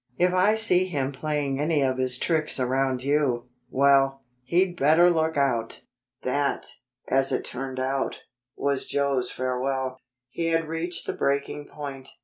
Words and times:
If 0.17 0.33
I 0.33 0.55
see 0.55 0.85
him 0.87 1.11
playing 1.11 1.59
any 1.59 1.83
of 1.83 1.99
his 1.99 2.17
tricks 2.17 2.59
around 2.59 3.03
you 3.03 3.49
well, 3.69 4.23
he'd 4.43 4.75
better 4.75 5.07
look 5.11 5.37
out!" 5.37 5.81
That, 6.23 6.65
as 7.07 7.31
it 7.31 7.45
turned 7.45 7.79
out, 7.79 8.21
was 8.55 8.87
Joe's 8.87 9.31
farewell. 9.31 9.99
He 10.31 10.47
had 10.47 10.67
reached 10.67 11.05
the 11.05 11.13
breaking 11.13 11.67
point. 11.67 12.09